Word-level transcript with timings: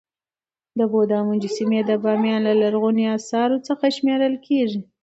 د 0.77 0.79
بودا 0.91 1.19
مجسمي 1.29 1.79
د 1.85 1.91
بامیان 2.03 2.41
له 2.47 2.53
لرغونو 2.61 3.03
اثارو 3.17 3.57
څخه 3.67 3.85
شمېرل 3.97 4.33
کيږي. 4.47 4.81